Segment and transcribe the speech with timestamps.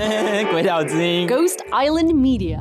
[0.51, 2.59] 鬼岛之音，Ghost Island Media。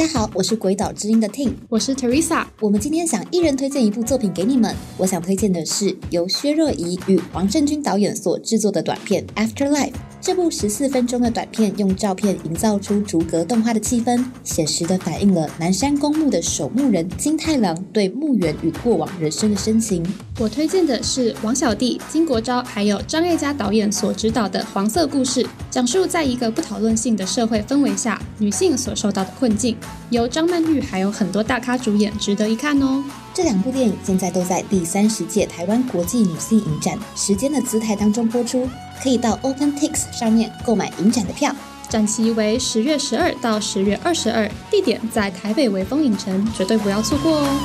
[0.00, 2.46] 家好，我是鬼岛之音的 Ting，我是 Teresa。
[2.58, 4.74] 我们今天想一人推荐一部作品给你们。
[4.96, 9.90] 我想推荐的是由薛若仪与黄政均导演所制作的短片《Afterlife》。
[10.22, 20.02] 这部十四分钟的短片用照片营造出逐格动画的气氛，写实的反映了南山公墓的守墓人金太郎对墓园与过往人生的深情。
[20.38, 29.76] 我推荐的是王小弟、金国昭还有张艾嘉导演所执导的《黄色故事》，讲述在一个不讨论性的社会氛围下，女性所受到的困境。
[30.10, 33.02] 由张曼玉还有很多大咖主演，值得一看哦。
[33.32, 38.68] 这两部电影现在都在第三十届台湾国际女性影展时间的姿态当中播出。
[39.02, 41.54] 可以到 OpenTix 上面购买影展的票，
[41.88, 47.60] 展期为十月十二到十月二十二，地点在台北微风影城，绝对不要错过哦。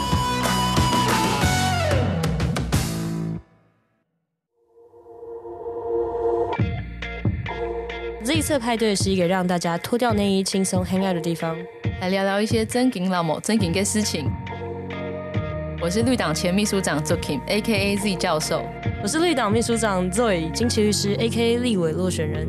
[8.24, 11.58] Z 色派对是一个让大家脱掉内衣、轻松 hang out 的地方，
[12.02, 14.30] 来聊聊一些真金老母、真金的事情。
[15.82, 17.96] 我是绿党前秘书长 Zukim，A.K.A.
[17.96, 18.66] Z 教授。
[19.02, 21.60] 我是绿党秘书长 Zoe 金奇律师，A.K.A.
[21.60, 22.46] 立委落选人。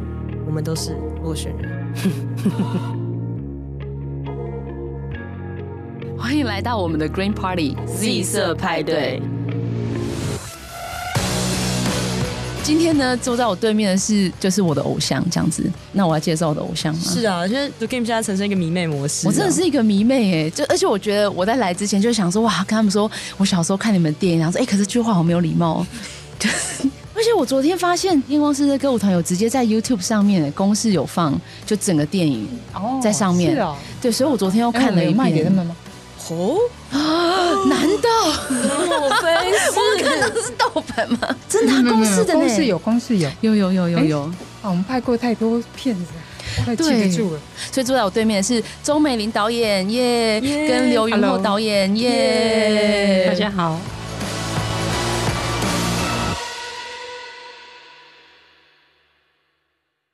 [0.47, 1.95] 我们都是落选人。
[6.19, 9.23] 欢迎来到我们的 Green Party Z 色派对。
[12.67, 15.63] 今天呢，坐在我对面的是就是我的偶像，这样子。
[15.93, 17.01] 那我要介绍我的偶像吗？
[17.01, 19.25] 是啊，就是 The Game 现在呈现一个迷妹模式。
[19.29, 25.87] 我真的是一个迷妹哎，就而且我觉得我在来之前就想说，哇，跟他们说我小时候看你们电影，然后说，哎、欸，可是这句话好没有礼貌。
[26.41, 26.83] 就是，
[27.15, 32.49] 而且我昨天发现验光四射歌舞团有直接在 YouTube 上面公式有放，就整个电影
[33.01, 33.53] 在上面。
[33.53, 35.17] 哦、是啊，对，所以我昨天又看了一遍。
[35.17, 35.77] 卖给他们吗？
[36.31, 36.59] 哦
[36.91, 36.99] 啊！
[37.69, 38.09] 难道
[38.87, 39.71] 莫非是？
[39.79, 41.37] 我看到是盗版吗？
[41.49, 42.41] 真的、啊，公式的呢？
[42.41, 44.21] 公视有，公式有，有有有有有。
[44.63, 46.13] 啊，我们拍过太多片子，
[46.65, 47.41] 快记不住了。
[47.73, 53.27] 所以坐在我对面的是周美玲导演耶，yeah, 跟刘云厚导演耶。
[53.29, 53.81] 大家好。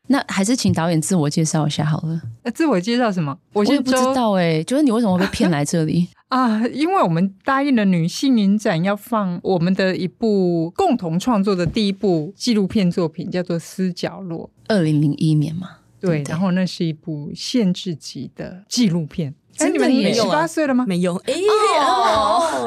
[0.09, 2.21] 那还是请导演自我介绍一下好了。
[2.43, 3.35] 那自我介绍什么？
[3.55, 6.67] 我也不知道哎、欸，就是你为什么会被骗来这里啊？
[6.69, 15.69] 因为我们答应了女性影展要放我们的一部共同创作的第一部纪录片作品，叫做《私角落》，二零零一年嘛。
[16.01, 19.35] 对，对，然后那是一部限制级的纪录片。
[19.59, 20.87] 哎，你们十八岁了吗？
[20.89, 21.15] 没有。
[21.27, 21.35] 哎
[21.79, 22.67] 哦，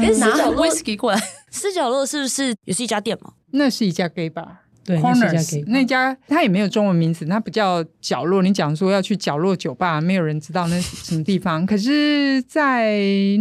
[0.00, 1.22] 跟私角落 whisky 过来。
[1.50, 3.34] 私角落是不是也是一家店嘛？
[3.50, 4.48] 那是一家 gay bar。
[4.84, 8.42] 对，Corners 那家它也没有中文名字，它不叫角落。
[8.42, 11.64] 你讲说要去角落酒吧，没有人知道那是什么地方。
[11.64, 12.98] 可是，在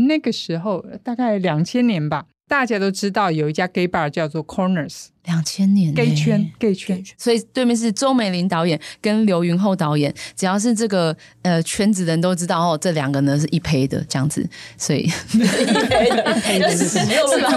[0.07, 5.07] 那个时候，大概两千年吧，大家都知道有一家 gay bar 叫做 Corners。
[5.25, 14.43] 两千年，gay 圈，gay 圈，所以对面是周美玲导演跟刘云厚导演，只要是这个呃圈子的人都知道哦，这两个呢是一胚的这样子，
[14.77, 16.97] 所以一胚的，一胚的是
[17.39, 17.51] 吧？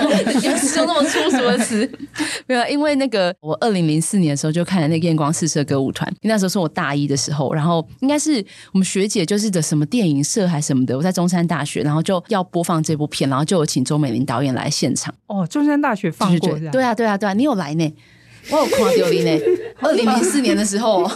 [0.58, 1.90] 使用那么粗俗的词，
[2.46, 15.14] 没有，因为那个我二零零四年的时候就看了那个验光四射歌舞团，那时候是我大一的时候，然后应该是我们学姐就是的什么电影社还是什么的，我在中山大学，然后就要播放这部片，然后就有请周美玲导演来现场。
[15.28, 17.53] 哦，中山大学放过对，对啊，对啊，对啊，你有。
[17.54, 17.94] 来呢，
[18.50, 19.40] 我有看到你呢。
[19.80, 21.10] 二零零四年的时候，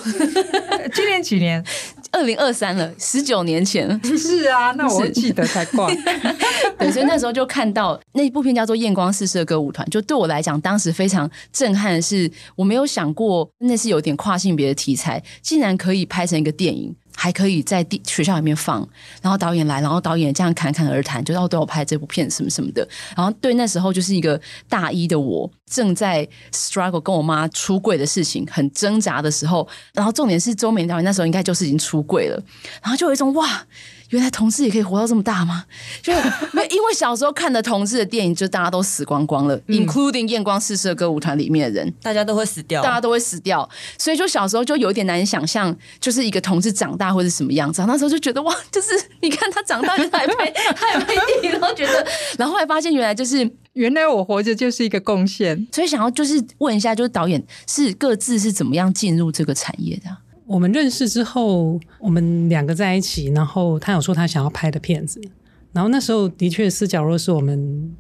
[0.93, 1.65] 今年几年？
[2.11, 3.89] 二零二三了，十九年前。
[4.17, 5.95] 是啊，那我记得才怪。
[6.79, 16.95] 对，所以那时候就看到那部片叫做《验光四射歌舞团》，就对我来讲，当时非常震撼的是，我没有想过那是有点跨性别的题材，竟然可以拍成一个电影。
[17.21, 18.89] 还可以在地学校里面放，
[19.21, 22.89] 然后导演来，然后导演这样侃侃而谈，就要对我拍这部片什么什么的。
[23.17, 29.69] 然后对那时候就是一个大一的我，正在 struggle 跟我妈出柜的事情，很挣扎的时候。
[29.93, 32.41] 然后重点是周美导演那时候应该就是已经出柜了，
[32.81, 33.67] 然后就有一种哇。
[34.09, 35.65] 原来同志也可以活到这么大吗？
[36.03, 36.13] 就
[36.71, 47.85] 因为小时候看的同志的电影，就大家都死光光了、嗯、，including 验光四射歌舞团里面的人，大家都会死掉，大家都会死掉，所以就小时候就有点难想象，就是一个同志长大会是什么样子。
[47.87, 48.89] 那时候就觉得哇，就是
[49.21, 52.07] 你看他长大就还拍，拍电影，然后觉得，
[52.39, 60.11] 然后后来发现原来就是原来我活着就是一个贡献，所以想要就是问一下，就是导演是各自是怎么样进入这个产业的？
[60.49, 65.21] 我们认识之后，我们两个在一起，然后他有说他想要拍的片子，
[65.73, 67.95] 然后那时候的确，私角落是我们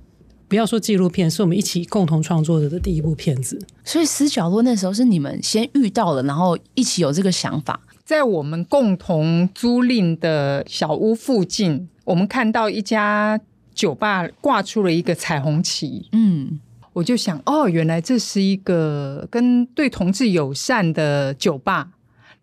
[0.48, 3.60] 不要说纪录片，是我们一起共同创作的第一部片子。
[3.84, 13.38] 所以死角落那时候是你们先遇到了，然后一起有这个想法，在我们共同租赁的小屋附近，我们看到一家
[13.74, 16.58] 酒吧挂出了一个彩虹旗，嗯。
[16.94, 21.90] 我就想，哦，原来这是一个跟对同志友善的酒吧。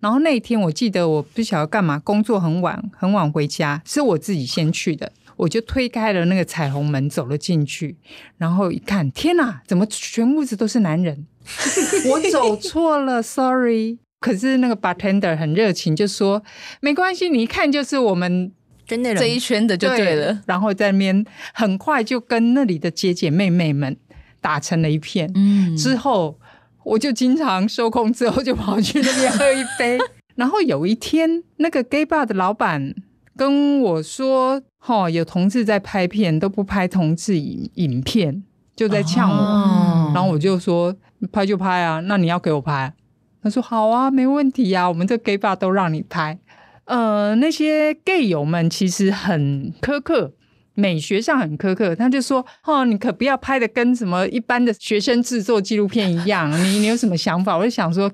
[0.05, 5.11] 然后那一天，我记得我不晓得干嘛，工作很晚，很晚回家，是我自己先去的。
[5.35, 7.97] 我就推开了那个彩虹门，走了进去，
[8.37, 11.25] 然后一看，天哪，怎么全屋子都是男人？
[12.07, 13.97] 我走错了，sorry。
[14.19, 16.43] 可是那个 bartender 很热情，就说
[16.81, 18.51] 没关系，你一看就是我们
[18.85, 20.33] 这一圈的就对了。
[20.33, 23.97] 对，然后在那边很快就跟那里的姐姐妹妹们
[24.39, 25.31] 打成了一片。
[25.33, 26.37] 嗯，之后
[26.85, 29.99] 我就经常收工之后就跑去那边喝一杯。
[30.35, 32.95] 然后有一天，那个 gay bar 的老板
[33.35, 34.61] 跟我说。
[34.87, 38.43] 哦，有同志在拍片，都不拍同志影影片，
[38.75, 39.35] 就在呛我。
[39.35, 40.95] 哦、然后我就说
[41.31, 42.93] 拍就拍啊，那你要给我拍？
[43.41, 46.37] 他说好啊，没问题呀、啊，我们这 gay bar 都让你拍。
[46.83, 50.33] 呃，那些 gay 友们其实很苛刻，
[50.75, 51.95] 美学上很苛刻。
[51.95, 56.51] 他就说哦，你可不要拍的跟什么一般的学生制作纪录片一样。
[56.51, 57.57] 你你有什么想法？
[57.57, 58.11] 我就想说，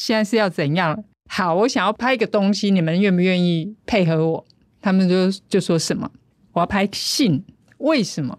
[0.00, 1.04] 现在是要怎样？
[1.28, 4.44] 好，我想要拍一个东西，你们愿不愿意配合我？
[4.80, 6.10] 他们就就说什么，
[6.52, 7.42] 我要拍信，
[7.78, 8.38] 为什么？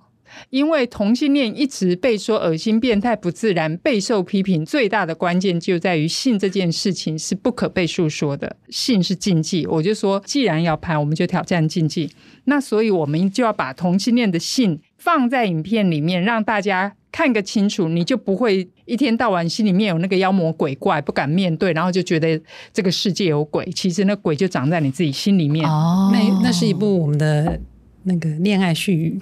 [0.49, 4.65] 因为同性恋一直被说恶心、变态、不自然，备受批评。
[4.65, 9.65] 最大的关键就在于性这件事情是不可被诉说的，性是禁忌。
[9.67, 12.09] 我就说，既然要拍，我们就挑战禁忌。
[12.45, 22.39] 那所以我们就要把同性恋的性放在影片里面，让大家看个清楚，你就不会一天到晚心里面有那个妖魔鬼怪，不敢面对，然后就觉得
[22.71, 23.65] 这个世界有鬼。
[23.73, 25.67] 其实那鬼就长在你自己心里面。
[25.67, 27.59] 哦，那那是一部我们的
[28.05, 29.19] 那个恋爱絮语。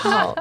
[0.00, 0.34] 好。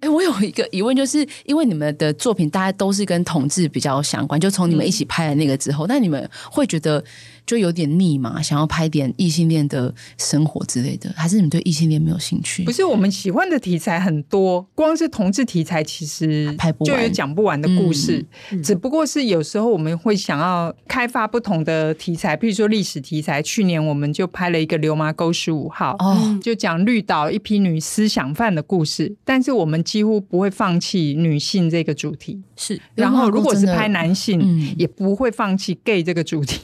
[0.00, 7.04] 哎，我有一个疑问，就是因为你们的作品大家都是跟同志比较相关，就从你们一起拍的那个之后，那、嗯、你们会觉得？
[7.46, 12.64] 就有点腻嘛，想要拍点异性恋的生活之类的，还是你们对异性恋没有兴趣？
[12.64, 18.24] 不是，我们喜欢的题材很多，光是同志题材其实拍不完，就有讲不完的故事。
[18.50, 23.42] 嗯、只不过是有时候我们会想要开发不同的题材，比如说历史题材。
[23.42, 29.14] 去年我们就拍了一个《流麻沟十五号》，哦，就讲绿岛一批女思想犯的故事。
[29.24, 32.80] 但是我们几乎不会放弃女性这个主题，是。
[32.94, 36.60] 然后如果是拍男性，嗯、也不会放弃 gay 这个主题。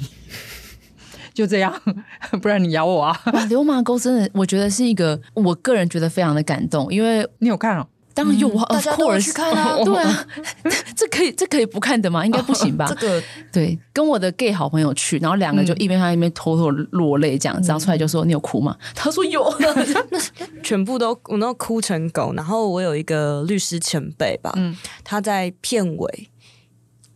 [1.39, 1.73] 就这样，
[2.43, 3.17] 不然你咬我啊！
[3.49, 7.87] 流氓沟真的，我觉得是一个，我个人觉得非常的感动，因为你有看哦？
[8.13, 10.27] 当然有啊，大家都去看啊，对啊，
[10.97, 12.27] 这可以这可以不看的吗？
[12.27, 12.87] 应该不行吧？
[12.99, 18.77] 这个对，跟我的 gay 好朋友去，然后两个就一边看一边偷偷落泪，这样子，然后出来就说你有哭吗？
[18.97, 20.19] 他说有，那
[20.65, 22.33] 全部都我都哭成狗。
[22.35, 26.29] 然后我有一个律师前辈吧，嗯，他在片尾，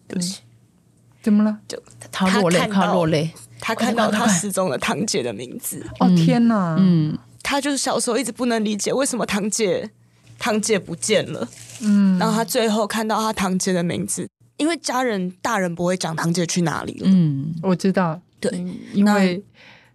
[0.07, 0.43] 对不起，
[1.21, 1.59] 怎么了？
[1.67, 1.77] 就
[2.13, 3.33] 他落泪，他落泪。
[3.65, 6.75] 他看到他失踪的堂姐的名字，哦天哪！
[6.81, 9.89] 嗯，他就是小时候一直不能理解为什么堂姐
[10.37, 11.49] 堂姐不见了，
[11.81, 18.51] 嗯，然后他最后看到他堂姐的名字，因为家人大人不会讲堂姐去哪里了，嗯，我知道，对，
[18.93, 19.41] 因为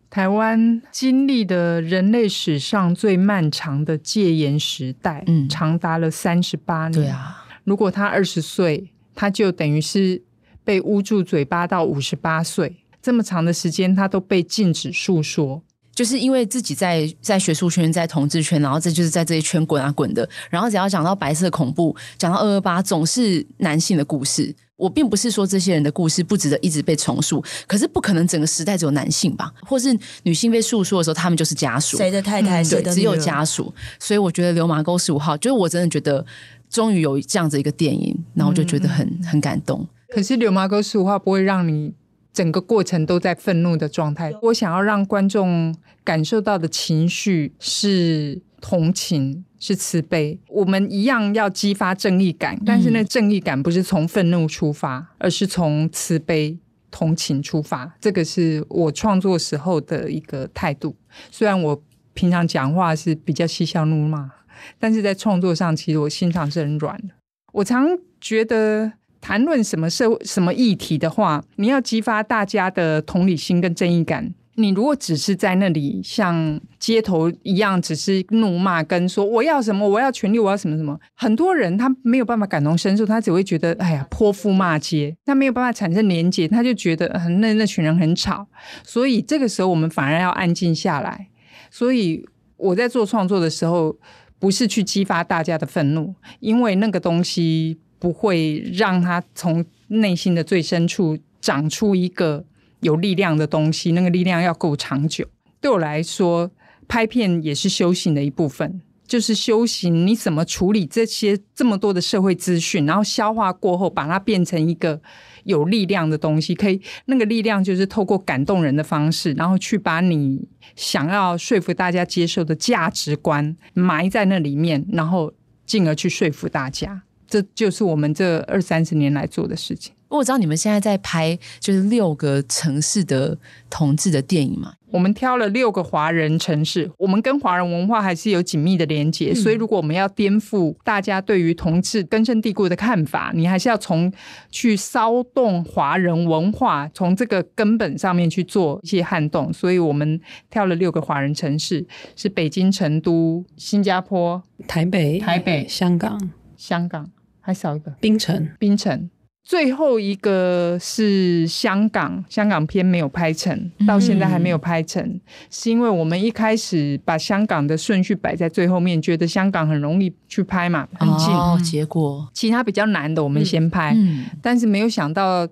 [0.10, 10.24] 台湾经历的人类史上最漫长的戒严时代，嗯，长达了三十八年，对啊，如果他二十岁，他就等于是
[10.64, 12.78] 被捂住嘴巴到五十八岁。
[13.02, 15.62] 这么长的时间，他都被禁止诉说，
[15.96, 20.28] 就是因为自己在在学术圈、在同志圈，然后这就是在这一圈滚啊滚的。
[20.50, 24.54] 然后只要讲到白色恐怖，讲到二二八，总是男性的故事。
[24.76, 29.52] 我并不是说这些人的故事不值得一直被重述，可是不可能整个时代只有男性吧？
[29.62, 32.64] 或是女性被诉说的时候，他们就是家属，谁的太太？
[32.64, 33.74] 谁的、嗯、只有家属。
[33.98, 36.24] 所以我觉得《流麻沟十五号》，就是我真的觉得
[36.70, 39.84] 终于有这样子一个电影，然后我就觉得很很感动。
[40.10, 41.94] 可是《流麻沟十五号》不会让你。
[42.38, 44.32] 整个过程都在愤怒的状态。
[44.44, 50.40] 我想要让观众感受到的情绪是同情，是慈悲。
[50.48, 56.56] 我们一样要激发正义感，但是那正义感不是从愤怒出发，而是从慈悲、
[56.92, 57.92] 同情出发。
[58.00, 60.96] 这个是我创作时候的一个态度。
[61.32, 61.82] 虽然我
[62.14, 64.30] 平常讲话是比较嬉笑怒骂，
[64.78, 67.16] 但是在创作上，其实我心肠是很软的。
[67.54, 68.94] 我常觉得。
[69.22, 74.34] 谈论什么社会什么议题的话，你要激发大家的同理心跟正义感。
[74.60, 87.08] 你如果只是在那里像街头一样，只是怒骂跟说我要什么，我要权利，我要什么什么，很多人他没有办法感同身受，他只会觉得哎呀泼妇骂街，他没有办法产生连结，他就觉得
[87.40, 88.48] 那那群人很吵。
[88.84, 91.28] 所以这个时候我们反而要安静下来。
[91.70, 93.96] 所以我在做创作的时候，
[94.40, 97.78] 不是去激发大家的愤怒，因为那个东西。
[98.00, 102.46] 不会让他从内心的最深处长出一个
[102.82, 105.28] 有力量的东西，那个力量要够长久。
[105.60, 106.52] 对我来说，
[106.88, 115.02] 拍片也是修行的一部分，就是修行你怎么处理这些这么多的社会资讯，然后消化过后，把它变成一个
[115.46, 116.54] 有力量的东西。
[116.54, 125.34] 可以，那个力量就是透过感动人的方式，然后去把你想要说服大家接受的价值观埋在那里面，然后
[125.66, 127.02] 进而去说服大家。
[127.28, 129.94] 这就是我们这二三十年来做的事情。
[130.10, 133.38] 我知道你们现在在拍就是六个城市的
[133.70, 134.74] 同志的电影嘛？
[134.90, 139.34] 我们挑了六个华人城市，我们跟华人文化还是有紧密的连接。
[139.34, 144.10] 嗯、所以，如果我们要颠覆大家对于同志根深蒂固的看法，你还是要从
[144.50, 149.52] 去骚动华人文化，从这个根本上面去做一些撼动。
[149.52, 157.12] 所以我们挑了六个华人城市，是北京、成都、新加坡、台北、台北、香港、香港，
[157.48, 157.90] 还少一个。
[158.02, 159.10] 槟城，槟城。
[159.42, 171.34] 最后一个是香港，香港片没有拍成，到现在还没有拍成，嗯、是因为我们一开始把香港的顺序摆在最后面，觉得香港很容易去拍嘛，很近。
[171.34, 172.28] 哦，结果。
[172.34, 175.48] 其他比较难的我们先拍，嗯、但是没有想到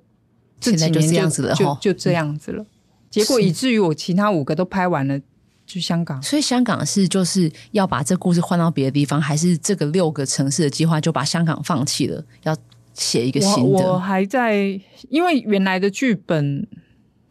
[0.59, 2.61] 这几年就现在就这样子了，就就这样子了。
[2.61, 2.67] 嗯、
[3.09, 5.17] 结果以至于我其他五个都拍完了，
[5.65, 6.21] 就香港。
[6.21, 12.23] 所以香港是就是要把这故事换到别的地方，还是这个六个城市的计划就把香港放弃了？
[12.43, 12.55] 要。
[12.97, 14.79] 写一个新的，我，我还在，
[15.09, 16.65] 因为原来的剧本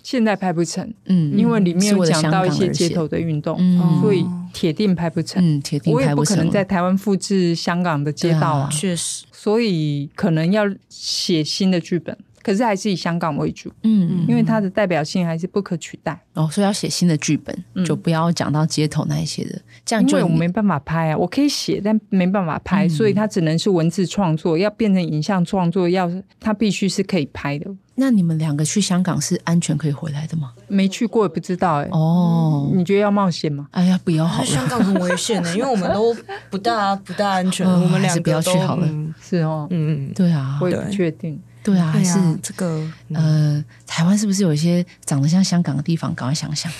[0.02, 12.14] 现在拍不成，嗯，因为里面有讲到一些街头的运动，嗯，所以铁定拍不成，嗯，铁定拍不成，我也不可能在台湾复制香港的街道啊，确实，所以可能要写新的剧本。
[12.44, 16.20] 可是还是以香港为主，嗯嗯，因为它的代表性还是不可取代。
[16.34, 21.16] 哦，所以要写新的剧本，嗯、就不要讲到街头那一些的，这样就我没办法拍啊。
[21.16, 24.58] 我可以写，但没办法拍，嗯、所以它只能是文字创作。
[24.58, 27.70] 要变成影像创作，要它必须是可以拍的。
[27.96, 30.52] 那你们两个去香港是安全可以回来的吗？
[30.66, 31.90] 没去过也不知道哎、欸。
[31.92, 33.68] 哦，你觉得要冒险吗？
[33.70, 36.12] 哎呀，不要好了，香港很危险的， 因为我们都
[36.50, 37.64] 不大不大安全。
[37.64, 41.40] 哦、我们两个不要去好了，嗯、是哦，嗯嗯，对啊，我也不确定。
[41.64, 46.14] 对啊，还是这个呃，台湾是不是有一些长得像香港的地方？
[46.14, 46.71] 赶快想想。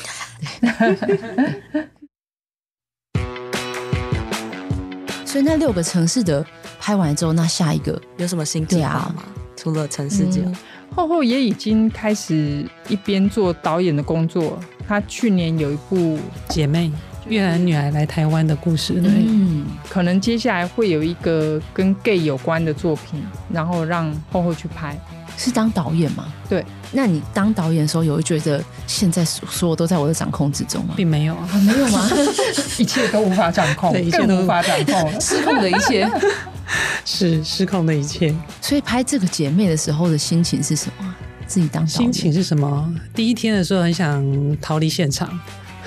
[5.25, 6.47] 所以那六个城市的
[6.79, 9.25] 拍完之后，那下一个有什么新计划吗？
[9.57, 10.55] 除了城市这样，
[10.95, 14.61] 厚厚也已经开始一边做导演的工作。
[14.87, 15.97] 他去年有一部
[16.51, 16.89] 《姐妹》。
[17.29, 24.99] 越南女孩来台湾的故事，对，嗯，可能接下来会有一个跟 gay 有关的作品，然后让厚厚去拍，
[25.37, 26.33] 是当导演吗？
[26.49, 30.95] 对，那你当导演的时候，有会觉得现在所有都在我的掌控之中吗？
[30.97, 32.09] 并没有啊，没有吗？
[32.79, 36.11] 一切都无法掌控，对一切都无法掌控，失控的一切，
[37.05, 38.35] 是失控的一切。
[38.61, 41.15] 所以拍这个姐妹的时候的心情是什么？
[41.47, 42.95] 自己当心情是什么？
[43.15, 44.23] 第一天的时候很想
[44.61, 45.29] 逃离现场。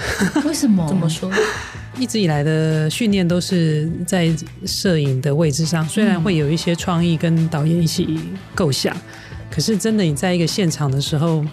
[0.45, 0.87] 为什么？
[0.87, 1.31] 怎么说？
[1.99, 4.29] 一直以来的训练都是在
[4.65, 8.19] 摄影的位置上，虽然会有一些创意跟导演一起
[8.53, 8.95] 构想，
[9.49, 11.43] 可是真的你在一个现场的时候，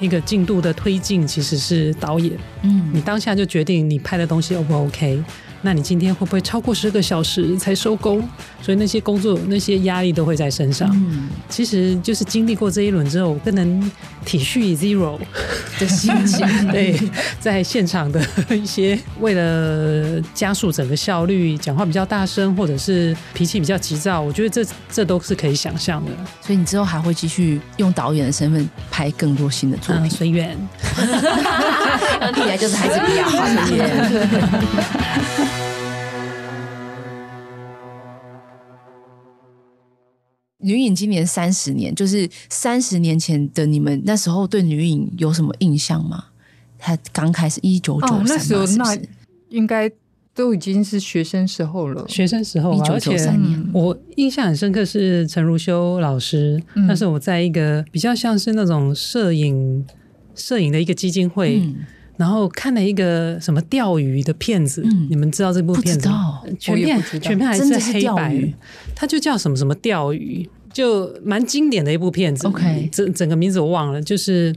[0.00, 2.32] 一个进度的推进其实是导演。
[2.62, 5.22] 嗯，你当下就决定你拍的东西 O 不 OK。
[5.62, 8.26] 那你今天会不会超过十个小时才收工？
[8.62, 10.88] 所以那些工作那些压力都会在身上。
[10.94, 13.90] 嗯，其实就是经历过这一轮之后，更能
[14.24, 15.18] 体恤 Zero
[15.78, 16.46] 的心情。
[16.70, 16.98] 对，
[17.40, 26.10] 在现场的一些为了加速整个效率，讲话比较大声，或者是脾气比较急躁，我觉得这这都是可以想象的。
[26.40, 30.10] 所以你之后还会继续用导演的身份拍更多新的作品？
[30.10, 30.56] 随缘。
[32.34, 33.58] 听起来就是还是比较好的。
[40.60, 46.24] 女影今年三十年，就是三十年前的你们那时候对女影有什么印象吗？
[46.78, 48.98] 她刚开始一九九三，那时候那
[49.48, 49.90] 应该
[50.34, 52.04] 都已经是学生时候了。
[52.08, 59.86] 学生时候，一九九三年，我印象很深刻是陈如修老师，嗯、那是我在一个比较像是那种摄影
[60.34, 61.60] 摄影的一个基金会。
[61.60, 61.76] 嗯
[62.18, 66.42] 然后看了一个什么钓鱼的片子，嗯、你们知道这部片子吗？
[66.58, 68.54] 全片全片还是黑白，
[68.94, 72.46] 它就叫什么什么钓鱼，就蛮经典的一部片子。
[72.46, 74.54] OK，整整个名字我忘了，就是。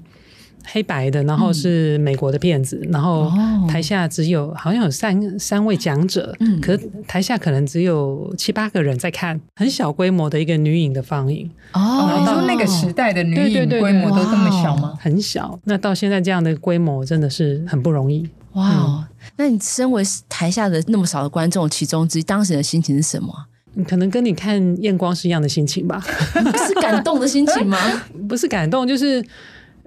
[0.66, 3.32] 黑白的，然后是美国的片子，嗯、然后
[3.68, 11.50] 台下只有好像有三三位讲者，嗯，可是台下可能只有七八个人在看，很小规模的一个女影的放映。
[11.74, 14.94] 哦，你说那个时代的女影规模都这么小吗？
[15.00, 15.60] 很小。
[15.64, 18.30] 那到现在这样的规模真的是很不容易。
[18.54, 19.06] 哇，嗯、
[19.38, 23.34] 那你身为台下的那么少的观众其中之一，当时的心情是什么？
[23.88, 26.04] 可能跟你看验光是一样的心情吧？
[26.68, 27.78] 是感动的心情吗？
[28.28, 29.24] 不是感动，就是。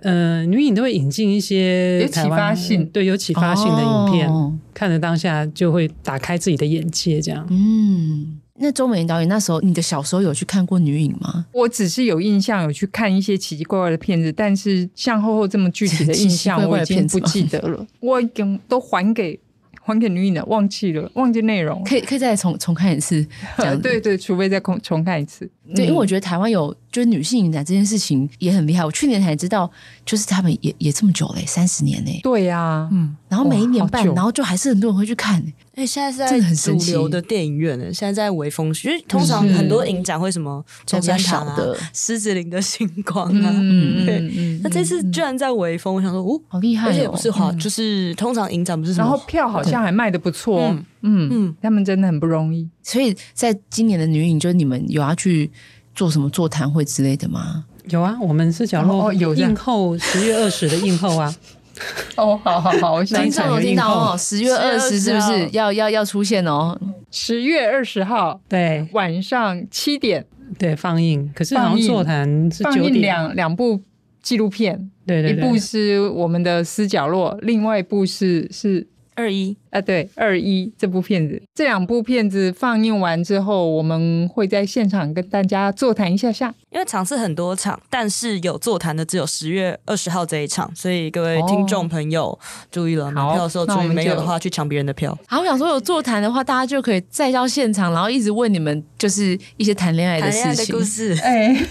[0.05, 7.47] 呃，女影都会引进一些有启发性，对，有启发性的影片，哦、看着当下就会打开自己的眼界，这样。
[7.51, 11.47] 嗯，那周美玲导演那时候，你的小时候有去看过女影吗？
[11.53, 19.41] 我只是有印象，有去看一些奇奇怪怪的片子，但是像厚厚这么具体的印象，我已经不记得了， 我已经都还给。
[19.87, 23.23] 还给女影了，忘记了，忘记内容，可以可以再重重看一次，
[23.59, 25.47] 这样 对对，除非再重重看一次。
[25.75, 28.85] 对，因为我觉得台湾有就是女性影展这件事情也很厉害。
[28.85, 29.71] 我去年才知道，
[30.05, 32.21] 就是他们也也这么久嘞，三十年嘞。
[32.23, 35.43] 对呀、啊，嗯，然后每一年办，然后就还是很多人会去看。
[35.75, 41.57] 哎，现在是在主流的电影院呢，现在在微风区，因为通常很多影展会什么中山堂啊、
[41.93, 46.89] 狮子林的星光啊，嗯嗯，那这次居然在微风，我想说，哦，好厉害！
[46.89, 52.69] 而且不是华，就是通常影展不是什么，然后票好像还卖的不错，嗯嗯，他们真的很不容易。
[52.83, 55.51] 所以在今年的女影，就是你们有要去
[55.95, 57.65] 做什么座谈会之类的吗？
[57.91, 61.35] 有啊，我们是角落有映后十月二十的映后啊。
[62.17, 66.79] 哦，好好好，我听众有听到哦，十月二十是不是要要要出现哦？
[67.11, 70.25] 十月二十号，对，晚上七点，
[70.57, 71.31] 对，放映。
[71.35, 73.83] 可是好像座谈是九点，两两部
[74.23, 78.87] 纪录片，对对，一部是我们的私角落，另外一部是是。
[79.15, 86.53] 二一啊，对，二一这部片子，这两部片子放映完之后，我们会在现场跟大家座谈一下下。
[86.71, 92.37] 因为场次很多场，但是有座谈的只有十月二十号这一场，所以各位听众朋友
[92.71, 95.17] 注意了，买票的时候注意，没有的话去抢别人的票。
[95.27, 101.17] 好，我想说有座谈的话，大家就可以再到现场，然后一直问你们，就是一些谈恋爱的事情、的故事。
[101.23, 101.57] 哎。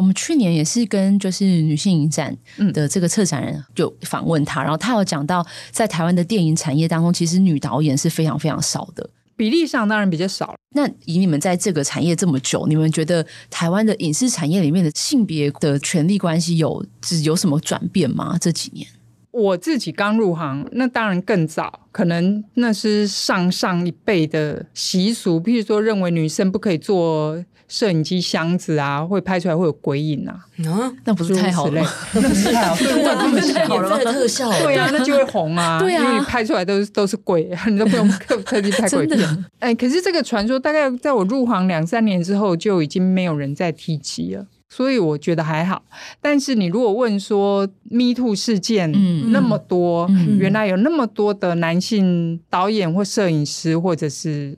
[0.00, 2.34] 我们去年也是跟就是女性影展
[2.72, 10.54] 的这个策展人就访问他，然后他有讲到，在台湾的电影产业当中，其实女导演是非常非常少的，比例上当然比较少。
[10.74, 18.38] 那以你们在这个产业这么久，你们觉得台湾的影视产业里面的性别的权利关系有是有什么转变吗？
[18.40, 18.88] 这几年？
[19.32, 27.44] 我自己刚入行，那当然更早，可能那是上上一辈的习俗，譬如说认为女生不可以做。
[27.70, 31.80] 摄影机箱子啊，会拍出来会有鬼影啊，啊， 那不是太好了，
[32.12, 39.44] 那不是太好，对，那么好了，特效，对啊，那就会红啊， 对啊，因为你拍出来都是都是鬼，你都不用 特特地拍鬼片。
[39.60, 44.46] 哎，可是这个传说大概在我入行两三年之后，就已经没有人再提及了。
[44.72, 45.82] 所以我觉得还好，
[46.20, 48.92] 但是你如果问说 “Me Too” 事件
[49.32, 54.56] 那么多，嗯、原来有那么多的男性导演或摄影师，或者是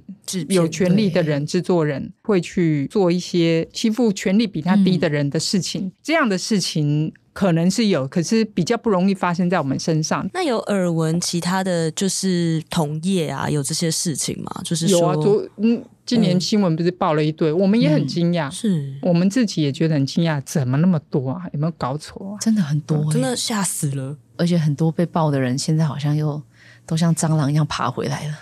[0.50, 7.12] 有权力的人、制作人，会去做一些欺负权力比他低的人的事情，嗯、这样的事情。
[7.32, 10.28] 可能是有，可是比较不容易发生在我们身上。
[10.34, 14.60] 那有耳闻其他的就是同业啊，有这些事情吗？
[14.62, 21.42] 就是说有啊，昨嗯，今年新闻不是报了一堆，嗯、我们也很惊讶，嗯、是我们自己也觉得很惊讶，怎么那么多啊？
[21.52, 22.36] 有没有搞错啊？
[22.40, 24.16] 真的很多、欸，真的吓死了。
[24.36, 26.40] 而且很多被爆的人，现在好像又
[26.84, 28.34] 都像蟑螂一样爬回来了，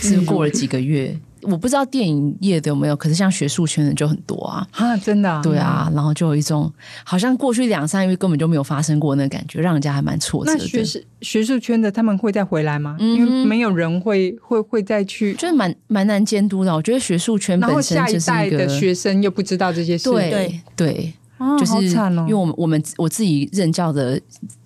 [0.00, 1.16] 是不是过了几个月？
[1.42, 6.72] 我不知道电影业的有没有，可是像学术圈的就很多啊，啊，真的，啊，对啊，然后就有一种
[7.04, 10.58] 好像过去两三个月根本就没有发生过那个感觉，让人家还蛮挫折的。
[10.58, 12.96] 那学术学术圈的他们会再回来吗？
[13.00, 16.74] 嗯、因为没有人会会会再去，就是蛮蛮难监督的。
[16.74, 24.20] 我觉得学术圈本身就是一个下一代的学生又不知道这些事，对对，对哦、就是因为我们我们我自己任教的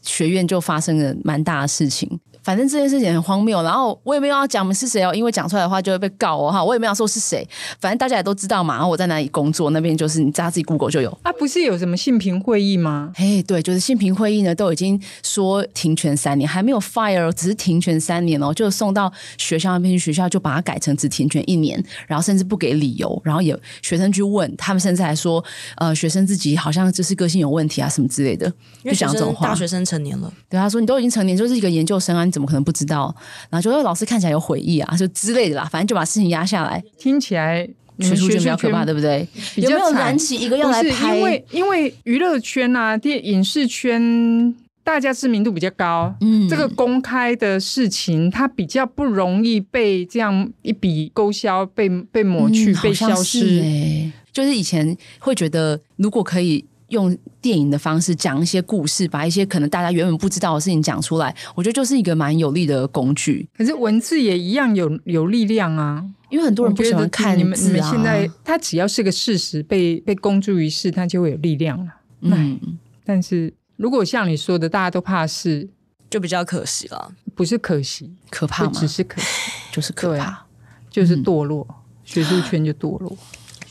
[0.06, 2.18] 学院就发生了蛮大的事情。
[2.42, 7.44] 反正这件事情很荒谬，然后我也没有要讲我们是谁哦，因为讲出来的话就会被告哦哈，我也没有说是谁，
[7.80, 8.76] 反正大家也都知道嘛。
[8.76, 11.10] 然后我在哪里工作，那边就是你大家自己 Google 就有。
[11.24, 13.10] 啊，不是有什么性平会议吗？
[13.16, 25.44] 哎，对，就是性平会议呢，都已经说停权三年，还没有 fire，只是停权三年哦，就送到学校那边去，学校就把它改成只停权一年，然后甚至不给理由，然后有学生去问他们，甚至还说，
[25.78, 28.48] 呃，学生自己好像就是个性有问题啊什么之类的，
[28.84, 29.48] 就讲这种话。
[29.48, 33.14] 大学生成年了，对他说，你都已经成年，就是一个研究生啊，你怎么可能不知道？
[33.50, 36.82] 然后就说老师看起来有悔意啊，就之类的啦，反正就把事情压下来。
[36.98, 37.68] 听起来
[38.00, 39.26] 学术圈比较可怕，对不对？
[39.56, 41.16] 有没有燃起一个要来拍？
[41.16, 44.54] 因为因为娱乐圈啊，电影视圈，
[44.84, 53.60] 大家知名度比较高，嗯，这个公开的事情，它比较不容易被这样一笔勾销，被被抹去，嗯、被消失。
[53.60, 56.64] 哎，就是以前会觉得，如果可以。
[56.88, 63.48] 用电影的方式讲一些故事，把一些可能大家原本不知道的事情讲出来，我觉得就是一个蛮有力的工具。
[63.56, 67.42] 可是文字也一样有有力量啊，因为很多人不喜欢看字啊。
[67.42, 71.92] 你们你们现在，它只要是个事实被被公诸于世，它就会有力量了。
[72.20, 75.68] 嗯，但是如果像你说的，大家都怕事，
[76.08, 77.12] 就比较可惜了。
[77.34, 78.72] 不是可惜，可怕吗？
[78.74, 79.26] 只是可惜，
[79.70, 80.46] 就是可怕。
[80.88, 83.14] 就是堕落，嗯、学术圈就堕落。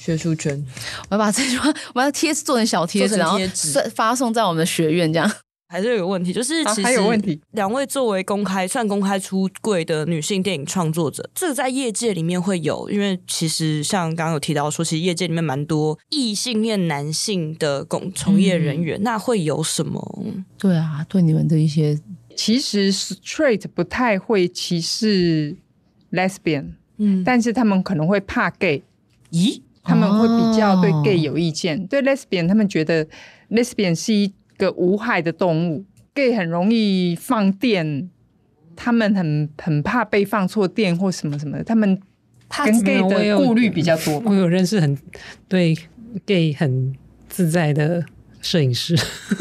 [0.06, 0.64] 学术圈，
[1.10, 3.40] 我要把这句话， 我要贴做成小贴纸，然后
[3.96, 5.32] 发送在我们的学院，这样。
[5.68, 7.42] 还是有个问题，就是其实还有问题。
[7.54, 20.24] 两位作为公开算公开出柜的女性电影创作者，这个在业界里面会有，因为其实像刚刚有提到说，其实业界里面蛮多异性恋男性的工从业人员，嗯、那会有什么？
[20.60, 22.00] 对啊，对你们的一些，
[22.36, 25.56] 其实 straight 不太会歧视
[26.12, 28.84] lesbian，嗯，但是他们可能会怕 gay，
[29.32, 29.62] 咦？
[29.86, 33.08] 他们会比较对 gay 有意见，哦、对 lesbian，他们觉得
[33.52, 38.10] lesbian 是一个无害的动物，gay 很容易放电，
[38.76, 42.02] 他们很很怕被放错电或什么什么的，他们
[42.66, 44.20] 跟 gay 的顾虑比较多。
[44.26, 44.98] 我有认识很
[45.48, 45.78] 对
[46.26, 46.96] gay 很
[47.30, 48.04] 自在的
[48.42, 48.98] 摄影师，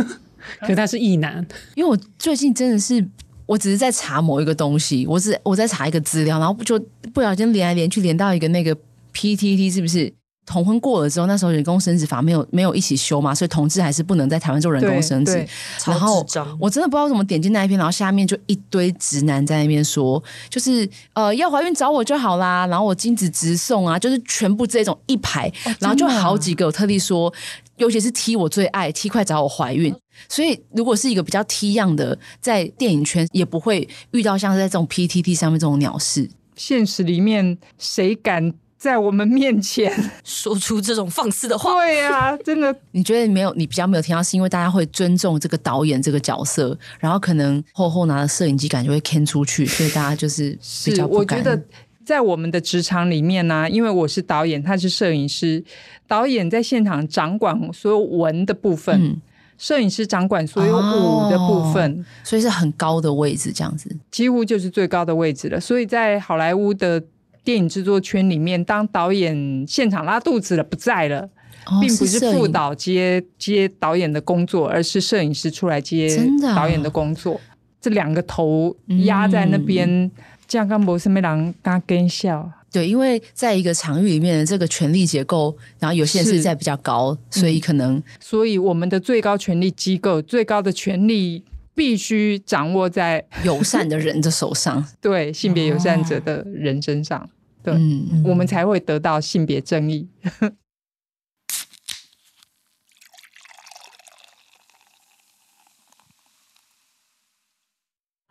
[0.60, 3.02] 可是他是异男，因为我最近真的是，
[3.46, 6.78] 我只是在查某一个东西，我只我在查一个资料，然后就
[7.14, 8.76] 不小心连来连去连到一个那个
[9.14, 10.12] PTT 是不是？
[10.46, 15.46] 同婚过了之后，那时候人工生殖法没有没有一起修嘛，所以同志还是不能在台湾做人工生殖。
[15.86, 16.24] 然后
[16.60, 27.32] 我真的不知道怎么点进那一篇，然后下面就一堆直男在那边说，就是呃要怀孕找我就好啦，然后我精子直送啊，就是全部这种一排，哦、然后就好几个我特地说，
[27.76, 29.94] 尤其是 T 我最爱 T 快找我怀孕，
[30.28, 36.28] 所以如果是一个比较 T 样的，在电影圈也不会遇到像是在这种 PTT 上面这种鸟事。
[36.54, 38.52] 现实里面谁敢？
[38.84, 39.90] 在我们面前
[40.24, 42.76] 说出这种放肆的话，对呀、啊，真的。
[42.90, 43.50] 你觉得没有？
[43.54, 50.50] 你比较没有听到，是因为大家会尊重这个导演这个角色，然后可能后后拿着摄影机，感觉会 can 出去，所以大家就是
[50.84, 51.38] 比较不敢。
[51.38, 51.62] 我觉得
[52.04, 55.64] 在我们的职场里面呢、啊，因为我是导演，他是摄影师，
[56.06, 59.16] 导演在现场掌管所有文的部分，嗯、
[59.56, 65.58] 摄影师掌管所有武的部分、哦，所以是很高的位置，这样子几乎就是最高的位置了。
[65.58, 67.02] 所以在好莱坞的。
[67.44, 71.20] 电影制作圈里面，当导演现场拉肚子了，不在了，
[71.66, 76.08] 哦、并不是副导接接导演的工作，而是摄影师出来接
[76.56, 77.40] 导演的工作。
[77.80, 80.10] 这两个头压在那边，
[80.48, 82.50] 这样刚不是没人跟他跟笑。
[82.72, 97.28] 对，因为在一个场域里面的这个权力结构，然后有些人是在比较高，所以可能，所以我们的最高权力机构，最高的权力必须掌握在友善的人的手上， 对性别友善者的人身上。
[97.62, 100.06] 对，嗯、我们才会得到性别正义。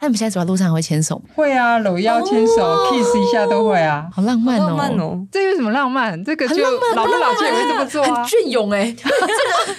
[0.03, 1.23] 那你们现在走在路上会牵手吗？
[1.33, 4.67] 会啊，搂腰牵手、哦、kiss 一下都会啊，好浪漫哦！
[4.67, 6.21] 浪漫哦，这有什么浪漫？
[6.25, 6.57] 这个就
[6.93, 9.27] 老夫老妻也会这么做啊，隽永哎，这个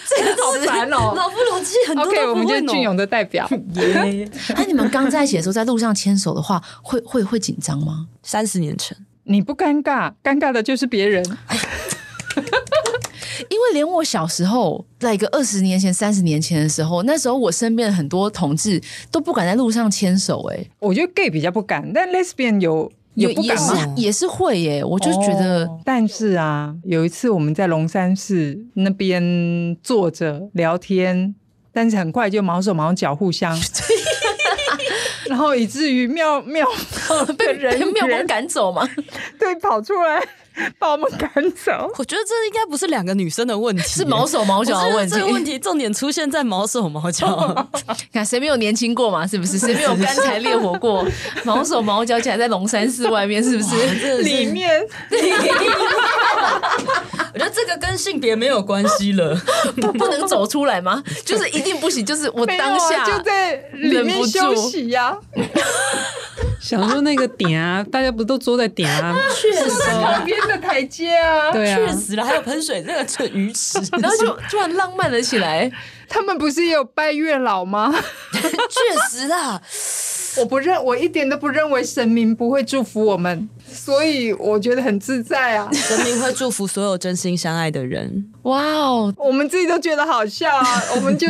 [0.08, 3.46] 这个好烦哦， 老夫老妻很多 OK，我们就是隽永的代表。
[3.74, 4.26] 耶！
[4.56, 8.06] 那你们刚在一起的时候，在路上牵手的话，会会会紧张吗？
[8.22, 8.96] 三十年前。
[9.24, 11.22] 你不尴尬，尴尬的就是别人。
[13.48, 20.42] 因为连我小时候，在一个二十年前、三十年前的时候，那时候我身边的很多同志都不敢在路上牵手。
[20.52, 23.30] 哎，我觉得 gay 比较不敢，但 lesbian 有有？
[23.30, 24.84] 也是，也是会耶。
[24.84, 31.34] 我就觉得，哦，但是啊，有一次我们在龙山寺那边坐着聊天，
[31.72, 33.56] 但是很快就毛手毛脚互相。
[35.26, 36.66] 然后以至于妙妙
[37.38, 38.86] 被人庙公赶走嘛？
[39.38, 40.22] 对，跑出来
[40.78, 41.90] 把我们赶走。
[41.98, 45.14] 我觉得这应该不是两个女生的问题，是毛手毛脚的问题。
[45.14, 47.68] 这个问题重点出现在毛手毛脚。
[48.12, 49.26] 看谁没有年轻过嘛？
[49.26, 49.58] 是不是？
[49.58, 51.04] 谁没有干柴烈火过？
[51.44, 53.98] 毛手毛脚起来在龙山寺外面，是不是？
[53.98, 54.80] 是里面。
[57.32, 59.36] 我觉得这个跟性别没有关系了，
[59.80, 61.02] 不不能走出来吗？
[61.24, 65.18] 就是一定不行，就是我当下、啊、就在里面休息呀、啊。
[66.64, 69.14] 想说那个点啊，大家不都坐在点啊？
[69.36, 75.70] 确实，旁边的台阶啊，对啊，确实了，还有喷水那个鱼池，然后就突然浪漫了起来。
[76.08, 77.94] 他们不是也有拜月老吗？
[78.32, 78.40] 确
[79.10, 79.60] 实啊，
[80.38, 83.46] 我不认，我一点都不认为神明不会祝福我们。
[83.66, 85.68] 所以我觉得很自在啊！
[85.72, 88.30] 神明会祝福所有真心相爱的人。
[88.42, 90.82] 哇哦，我们自己都觉得好笑啊！
[90.94, 91.26] 我们就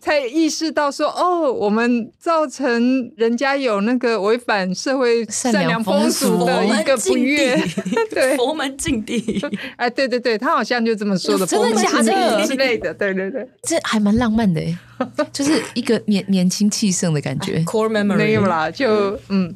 [0.00, 7.56] 才意识到说，哦，我们造成人家有那个违反社会善良风俗的一个不悦，
[8.10, 9.44] 对，佛门禁地。
[9.76, 14.62] 哎，对对对，他好像就这么说的，真的假的之类的，对对对，这还蛮浪漫的，
[15.32, 17.58] 就是一个年年轻气盛的感觉。
[17.60, 19.54] Core memory 没有啦，就嗯，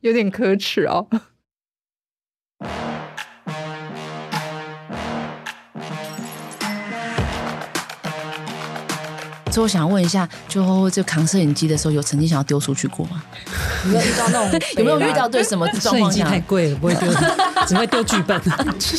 [0.00, 1.06] 有点可耻哦。
[9.50, 13.22] 所以我想问一下，就就扛摄影机的时候，有曾经想要丢出去过吗？
[13.84, 14.60] 有没有遇到那种？
[14.76, 16.10] 有没有遇到对什么状况？
[16.12, 17.08] 摄影机太贵了，不会丢，
[17.66, 18.40] 只会丢剧本。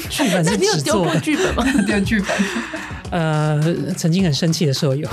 [0.10, 1.66] 剧本是纸做的剧本吗？
[1.88, 2.38] 丢剧本。
[3.12, 3.62] 呃，
[3.98, 5.08] 曾经很生气的时候有。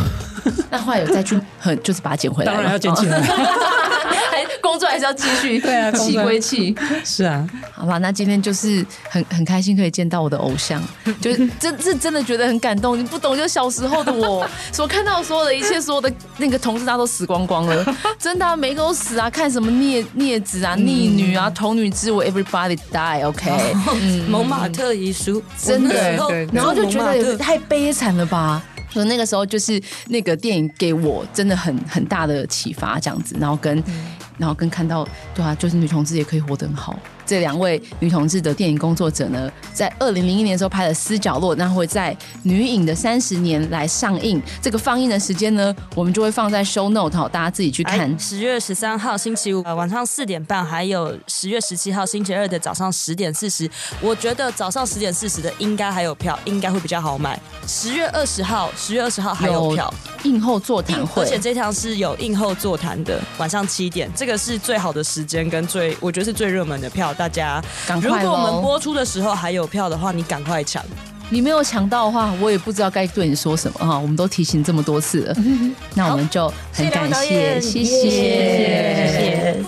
[0.70, 3.20] 那后来有再去很就是把它捡回来，当然要捡起来。
[4.62, 10.82] 工作还是要继续， 对啊，气归气，是啊，好吧，那今天就是很很开心可以见到我的偶像，
[11.20, 12.98] 就是真是真的觉得很感动。
[12.98, 19.28] 你不懂，就小时候的我 所看到所有的一切，所有的那个同事他都死光光了，真的、啊、每个都死啊！
[19.30, 23.76] 看什么孽孽子啊、逆女啊、童女之我，everybody die，OK？、Okay?
[24.00, 28.62] 嗯，蒙马特遗书，真的，然后就觉得也太悲惨了吧。
[28.90, 33.82] 所以那个时候就是那个电影给我真的很很大的启发，这样子，然后跟。
[34.38, 36.98] 然后跟看到，对啊，就是女同志也可以活得很好。
[37.27, 44.40] 这两位女同志的电影工作者呢，在二零零一年的时候拍了《私角落》，那会在女影的三十年来上映。
[44.62, 48.18] 这个放映的时间呢，我们就会放在 show note，好，大家自己去看。
[48.18, 53.70] 十月十三号星期五晚上四点半，还有十月十七号星期二的早上十点四十。
[54.01, 57.38] 我觉得早上十点四十的应该还有票，应该会比较好买。
[57.66, 59.92] 十月二十号，十月二十号还有票，
[60.24, 67.12] 映后座谈 会，而且这场是有映后座谈的，晚上七点，这个是最好的时间跟最，我觉得是最热门的票。
[67.14, 67.62] 大家，
[68.00, 70.83] 如果我们播出的时候还有票的话，你赶快抢。
[71.31, 73.98] 你没有抢到的话，我也不知道该对你说什么哈。
[73.98, 75.37] 我们都提醒这么多次了，
[75.94, 79.64] 那我们就很感谢，谢谢，谢谢。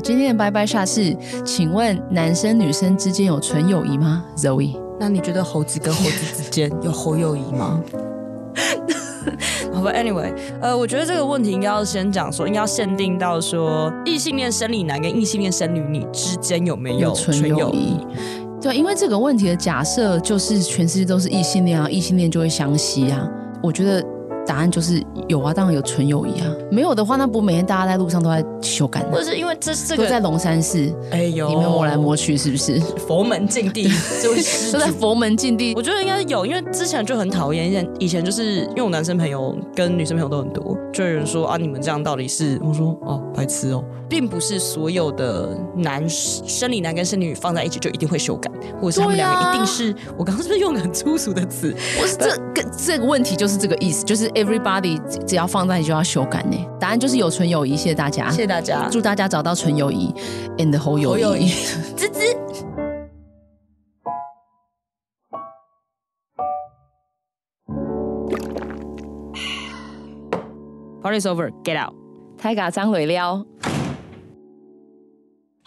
[0.00, 7.80] 今天的拜拜下是，请问男生女生之间有纯友谊吗？Zoe，那你觉得猴子跟猴子之间有猴友谊吗？
[9.72, 17.96] 好吧，Anyway，呃，我觉得这个问题应该要先讲说，应该要限定到说，异性恋生理男跟异性恋生理女你之间有没有纯友谊？
[18.60, 23.28] 对，因为这个问题的假设就是全世界都是异性恋啊，异性恋就会相吸啊，
[23.62, 24.04] 我觉得。
[24.48, 26.46] 答案就是有啊，当然有纯友谊啊。
[26.72, 29.02] 没有的话，那不每天大家在路上都在修改？
[29.04, 33.84] 不是因为这这个都在龙山寺，哎呦，里面摸来摸去，是不是佛门禁地？
[34.22, 35.74] 就是 都在佛门禁地。
[35.76, 42.58] 我觉得应该有，因为之前就很讨厌，以前以前就是因为我男生朋友跟女生朋友都很多，就有人说啊，你们这样到底是？
[42.62, 43.84] 我说哦，白痴哦。
[44.10, 49.92] 并不是所有的男生理男跟生理女放在一起就一定会修改，或者是他们两个一定是。
[49.92, 51.74] 啊、我刚刚是不是用的很粗俗的词？
[52.00, 56.56] 不是，这个这个问题就是这个意思，就是 everybody 只要放在你就要修改呢。
[56.80, 60.14] 答案就是有纯友谊，谢谢大家，谢谢大家，祝大家找到纯友谊
[60.58, 61.48] ，and 好友谊，
[61.96, 62.22] 滋滋。
[71.00, 71.94] Party's over, get out.
[72.36, 73.44] 太嘎张磊撩。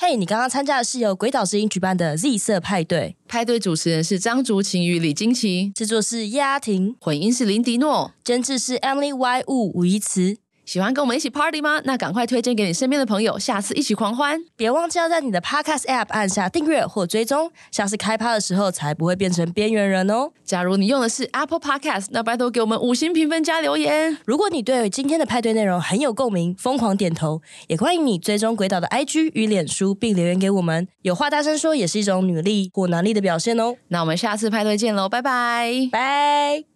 [0.03, 10.37] 嘿，hey, 你刚刚参加的是由鬼岛之音举办的 Z 色派对，派对主持人是张竹晴与李金奇，制作是叶阿婷，混音是林迪诺，监制是 Emily Y 吴吴怡慈。
[10.71, 11.81] 喜欢跟我们一起 party 吗？
[11.84, 14.41] 那赶快推荐给你身边的朋友，下次一起狂欢！
[14.55, 20.31] 别忘记要在你的 podcast app 按下订阅或追踪，下次开趴的时候才不会变成边缘人哦。
[20.45, 24.17] 假如你用的是 Apple Podcast，那拜托给我们五星评分加留言。
[24.23, 30.88] 如果你对今天的派对内容很有共鸣，疯狂点头，也欢迎你追踪鬼岛的 IG 与脸书，并留言给我们。
[31.01, 33.75] 有话大声说也是一种女力或男力的表现哦。
[33.89, 36.70] 那我们下次派对见喽，拜拜，拜。